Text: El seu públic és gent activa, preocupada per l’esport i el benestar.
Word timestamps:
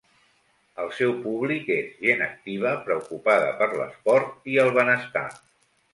El 0.83 0.87
seu 0.99 1.11
públic 1.25 1.69
és 1.75 1.91
gent 2.07 2.25
activa, 2.27 2.73
preocupada 2.89 3.53
per 3.63 3.69
l’esport 3.75 4.53
i 4.55 4.59
el 4.65 4.73
benestar. 4.79 5.27